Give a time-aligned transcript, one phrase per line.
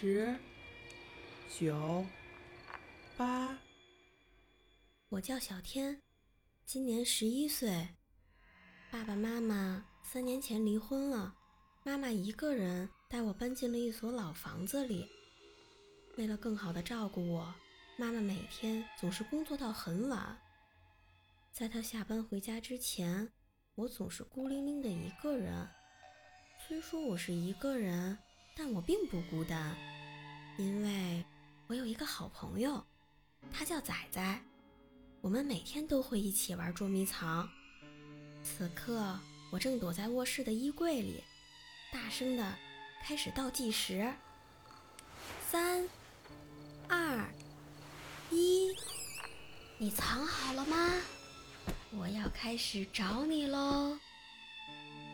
[0.00, 0.32] 十、
[1.58, 2.06] 九、
[3.16, 3.58] 八，
[5.08, 6.00] 我叫小天，
[6.64, 7.88] 今年十一岁。
[8.92, 11.34] 爸爸妈妈三年前离婚了，
[11.82, 15.04] 妈妈一个人带我搬进了一所老房子里。
[16.16, 17.52] 为了更好的照顾我，
[17.96, 20.38] 妈妈每天总是工作到很晚。
[21.50, 23.28] 在她下班回家之前，
[23.74, 25.68] 我总是孤零零的一个人。
[26.68, 28.16] 虽说我是一个人。
[28.60, 29.76] 但我并不孤单，
[30.58, 31.24] 因为
[31.68, 32.84] 我有一个好朋友，
[33.52, 34.42] 他叫仔仔。
[35.20, 37.48] 我们每天都会一起玩捉迷藏。
[38.42, 39.16] 此刻，
[39.52, 41.22] 我正躲在卧室的衣柜里，
[41.92, 42.54] 大声的
[43.04, 44.12] 开始倒计时：
[45.48, 45.88] 三、
[46.88, 47.32] 二、
[48.32, 48.74] 一。
[49.78, 50.92] 你藏好了吗？
[51.92, 53.96] 我要开始找你喽！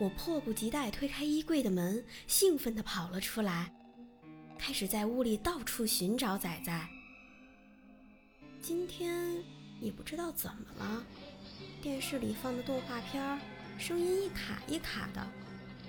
[0.01, 3.75] 我迫不及待推开衣柜的门，兴奋地跑了出来，
[4.59, 6.89] 开始在屋里到处寻找仔仔。
[8.63, 9.43] 今天
[9.81, 11.05] 也不知道怎么了，
[11.83, 13.39] 电视里放的动画片
[13.79, 15.27] 声音一卡一卡的，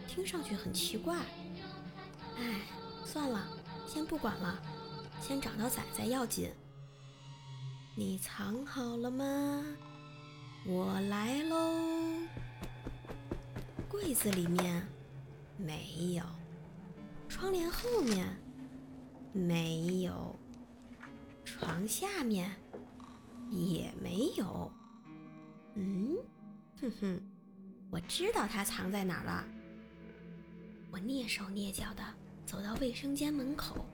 [0.08, 1.18] 听上去很奇怪。
[2.38, 2.62] 哎，
[3.06, 3.48] 算了，
[3.88, 4.62] 先不管了，
[5.22, 6.52] 先找到仔仔要紧。
[7.96, 9.64] 你藏好了吗？
[10.66, 11.82] 我来喽。
[13.88, 14.86] 柜子里面
[15.58, 16.24] 没有，
[17.30, 18.28] 窗帘后面
[19.36, 20.34] 没有，
[21.44, 22.50] 床下面
[23.52, 24.72] 也没有。
[25.74, 26.16] 嗯，
[26.80, 27.22] 哼哼，
[27.92, 29.46] 我知道它藏在哪儿了。
[30.90, 32.04] 我蹑手蹑脚的
[32.46, 33.86] 走到卫生间门口，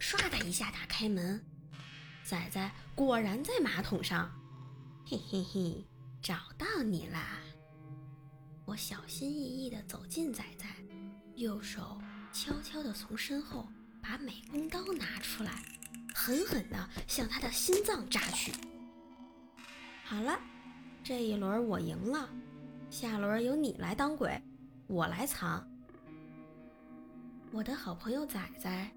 [0.00, 1.40] 唰的一下打开门，
[2.24, 4.28] 仔仔果然在马桶上。
[5.06, 5.84] 嘿嘿嘿，
[6.20, 7.38] 找到你啦！
[8.64, 10.66] 我小心翼翼地走近仔仔，
[11.36, 12.00] 右手
[12.32, 13.68] 悄悄地从身后
[14.06, 15.62] 把美工刀拿出来，
[16.14, 18.52] 狠狠地向他的心脏扎去。
[20.04, 20.38] 好了，
[21.02, 22.28] 这一轮我赢了，
[22.90, 24.38] 下轮由你来当鬼，
[24.88, 25.66] 我来藏。
[27.50, 28.90] 我的好朋友仔仔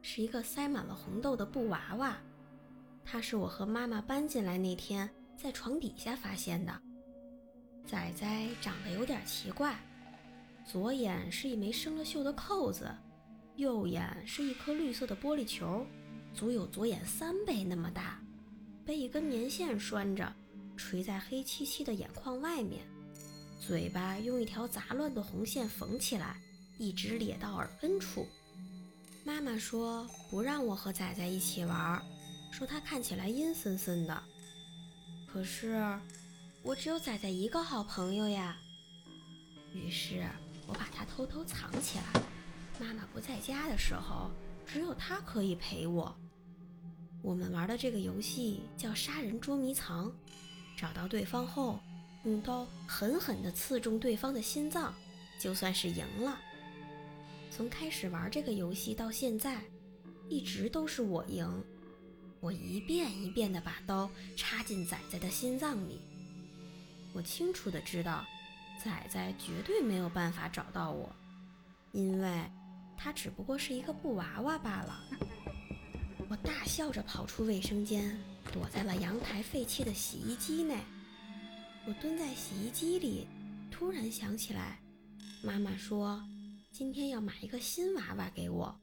[0.00, 2.16] 是一个塞满了红豆的布娃娃，
[3.04, 6.72] 他是我和妈妈搬进来那天在床底下发现的。
[7.84, 9.76] 仔仔长得有点奇怪，
[10.64, 12.90] 左眼是一枚生了锈的扣子，
[13.56, 15.86] 右眼是一颗绿色的玻璃球，
[16.34, 18.20] 足有左眼三倍那么大，
[18.84, 20.32] 被一根棉线拴着，
[20.76, 22.86] 垂在黑漆漆的眼眶外面。
[23.60, 26.40] 嘴巴用一条杂乱的红线缝起来，
[26.78, 28.26] 一直咧到耳根处。
[29.24, 32.02] 妈妈说不让我和仔仔一起玩，
[32.52, 34.22] 说他看起来阴森森的。
[35.26, 35.98] 可是。
[36.66, 38.56] 我只有仔仔一个好朋友呀，
[39.74, 40.26] 于是
[40.66, 42.22] 我把它偷偷藏起来。
[42.80, 44.30] 妈妈不在家的时候，
[44.66, 46.14] 只有它可以陪我。
[47.22, 50.12] 我们玩的这个游戏叫杀人捉迷藏，
[50.76, 51.80] 找到对方后，
[52.24, 54.92] 用刀狠狠地刺中对方的心脏，
[55.38, 56.38] 就算是赢了。
[57.50, 59.62] 从开始玩这个游戏到现在，
[60.28, 61.64] 一直都是我赢。
[62.40, 66.00] 我一遍一遍地把刀插进仔仔的心脏里。
[67.14, 68.22] 我清楚的知道，
[68.82, 71.10] 仔仔绝对没有办法找到我，
[71.92, 72.44] 因为
[73.04, 75.04] 他只不过是一个布娃娃罢了。
[76.30, 78.18] 我大笑着跑出卫生间，
[78.50, 80.78] 躲在了阳台废弃的洗衣机内。
[81.86, 83.28] 我蹲在洗衣机里，
[83.70, 84.80] 突然想起来，
[85.42, 86.24] 妈妈说
[86.72, 88.74] 今天要买一个新娃娃给我，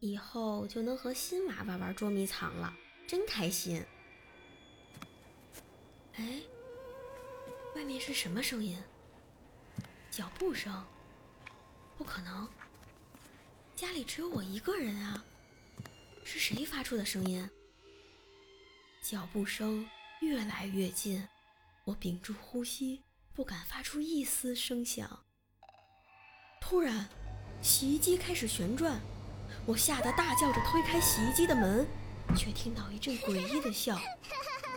[0.00, 2.70] 以后就能和新娃娃玩捉迷藏了，
[3.08, 3.82] 真开心。
[6.16, 6.42] 哎。
[7.74, 8.76] 外面是什么声音？
[10.10, 10.84] 脚步声？
[11.96, 12.46] 不可能，
[13.82, 15.24] 家里只有我一个人啊！
[16.22, 17.50] 是谁发出的声音？
[19.02, 19.84] 脚步声
[20.20, 21.26] 越来越近，
[21.84, 23.02] 我屏住呼吸，
[23.34, 25.24] 不敢发出一丝声响。
[26.60, 27.08] 突然，
[27.60, 29.00] 洗衣机开始旋转，
[29.66, 31.84] 我吓得大叫着推开洗衣机的门，
[32.36, 34.00] 却听到一阵诡异的笑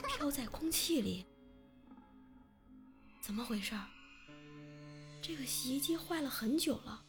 [0.08, 1.28] 飘在空气里。
[3.22, 3.76] 怎么回事？
[5.22, 7.05] 这个洗衣机坏了很久了，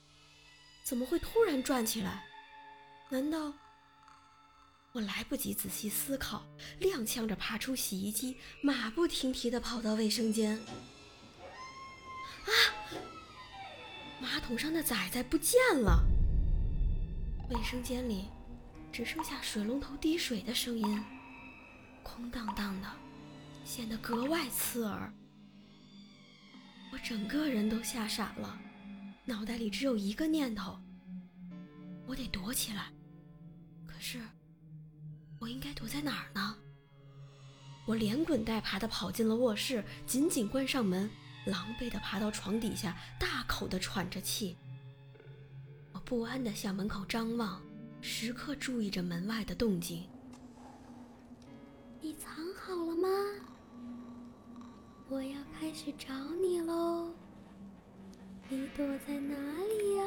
[0.86, 2.22] 怎么会突然转起来？
[3.08, 3.52] 难道
[4.92, 6.46] 我来不及仔细思考，
[6.80, 10.56] 踉跄着爬出洗衣机，马不停蹄地跑到卫生间。
[12.44, 12.50] 啊！
[14.20, 16.04] 马桶上的仔仔不见了，
[17.50, 18.28] 卫生间里
[18.92, 21.04] 只剩下水龙头滴水的声音，
[22.04, 22.88] 空荡荡的，
[23.64, 25.12] 显得格外刺耳。
[26.92, 28.56] 我整个人都吓傻了，
[29.28, 30.78] 脑袋里只有一个念头：
[32.06, 32.92] 我得躲起来。
[33.84, 34.20] 可是，
[35.40, 36.56] 我应该躲在哪儿呢？
[37.86, 41.10] 我连滚带爬地跑进了卧室，紧紧关上门，
[41.44, 44.56] 狼狈地爬到床底下，大口地喘着气。
[45.92, 47.60] 我不安地向门口张望，
[48.00, 50.04] 时刻注意着门外的动静。
[52.00, 53.08] 你藏好了吗？
[55.08, 57.12] 我要开始找你喽！
[58.48, 60.04] 你躲在哪里呀？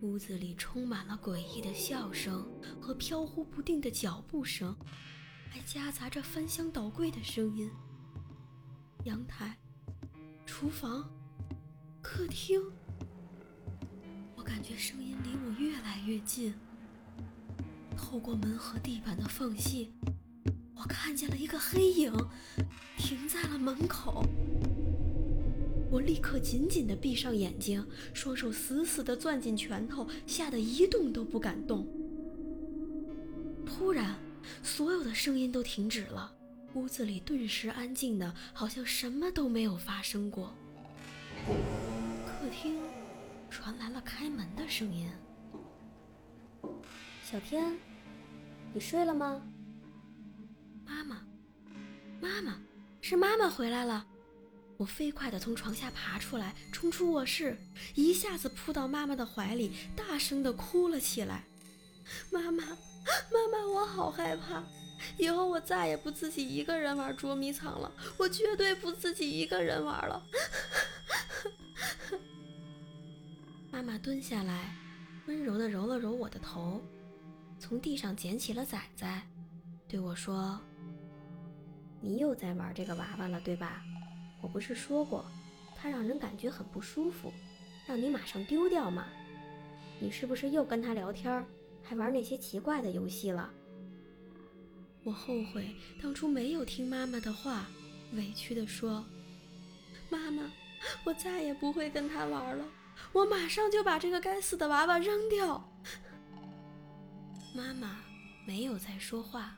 [0.00, 2.44] 屋子里充满了诡异的笑声
[2.80, 4.76] 和飘忽不定的脚步声，
[5.50, 7.70] 还夹杂着翻箱倒柜的声音。
[9.04, 9.56] 阳台、
[10.44, 11.08] 厨房、
[12.02, 12.60] 客厅，
[14.34, 16.52] 我感觉声音离我越来越近。
[17.96, 19.92] 透过门和地板的缝隙。
[20.74, 22.12] 我看见了一个黑影，
[26.08, 31.86] 立刻紧紧地闭上眼睛，双手死死地攥紧拳头，吓得一动都不敢动。
[33.66, 34.18] 突然，
[34.62, 36.32] 所有的声音都停止了，
[36.72, 40.54] 屋子里顿时安静的，好像什么都没有发生过。
[42.26, 42.78] 客厅
[43.50, 45.10] 传来了开门的声音
[47.22, 47.76] ：“小天，
[48.72, 49.42] 你睡了吗？”
[50.88, 51.22] 妈妈，
[52.18, 52.58] 妈妈，
[53.02, 54.06] 是妈妈回来了！
[54.78, 57.58] 我飞快地从床下爬出来，冲出卧室，
[57.96, 61.44] 一下子扑到妈妈的怀里，大声地哭了起来。
[62.30, 64.62] 妈妈，妈妈，我好害怕！
[65.18, 70.24] 以后我再也不自己一个人玩捉迷藏了，我绝对不自己一个人玩了。
[73.70, 74.76] 妈妈蹲下来，
[75.26, 76.80] 温柔地揉了揉我的头，
[77.58, 79.22] 从地上捡起了仔仔，
[79.88, 80.60] 对我说。
[82.00, 83.82] 你又在玩这个娃娃了，对吧？
[84.40, 85.24] 我不是说过，
[85.76, 87.32] 它让人感觉很不舒服，
[87.86, 89.06] 让你马上丢掉吗？
[90.00, 91.44] 你是不是又跟他聊天，
[91.82, 93.50] 还玩那些奇怪的游戏了？
[95.04, 97.66] 我后悔当初没有听妈妈的话，
[98.12, 99.04] 委屈地说
[100.10, 100.50] ：“妈妈，
[101.04, 102.64] 我再也不会跟他玩了，
[103.12, 105.68] 我马上就把这个该死的娃娃扔掉。”
[107.54, 107.96] 妈妈
[108.46, 109.56] 没有再说话。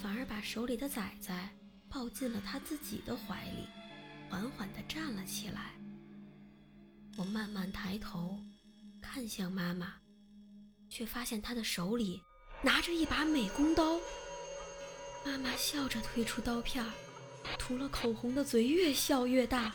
[0.00, 1.48] 反而把手里的崽崽
[1.90, 3.66] 抱进了他自己的怀里，
[4.28, 5.72] 缓缓地站了起来。
[7.16, 8.38] 我慢慢抬头，
[9.00, 9.94] 看向妈妈，
[10.88, 12.22] 却发现她的手里
[12.62, 13.98] 拿着一把美工刀。
[15.26, 16.84] 妈妈笑着推出刀片，
[17.58, 19.74] 涂了口红的嘴越笑越大，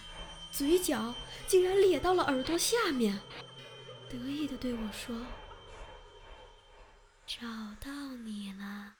[0.52, 1.14] 嘴角
[1.48, 3.20] 竟然咧到了耳朵下面，
[4.10, 5.16] 得意地对我说
[7.28, 7.46] ：“找
[7.82, 7.92] 到
[8.24, 8.96] 你了。”